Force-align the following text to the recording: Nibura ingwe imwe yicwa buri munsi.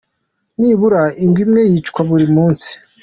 Nibura 0.59 1.03
ingwe 1.23 1.41
imwe 1.45 1.61
yicwa 1.71 2.01
buri 2.09 2.27
munsi. 2.35 2.69